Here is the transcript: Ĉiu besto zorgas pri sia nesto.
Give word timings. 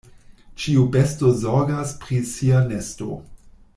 Ĉiu 0.61 0.85
besto 0.95 1.29
zorgas 1.43 1.93
pri 2.07 2.21
sia 2.31 2.63
nesto. 2.73 3.11